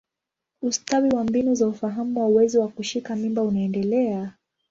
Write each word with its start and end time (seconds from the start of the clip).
Ustawi 0.61 1.09
wa 1.09 1.23
mbinu 1.23 1.55
za 1.55 1.67
ufahamu 1.67 2.19
wa 2.19 2.27
uwezo 2.27 2.61
wa 2.61 2.67
kushika 2.67 3.15
mimba 3.15 3.41
unaendelea. 3.43 4.33